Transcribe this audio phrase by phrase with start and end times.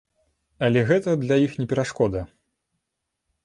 [0.67, 2.21] Але гэта для іх не перашкода.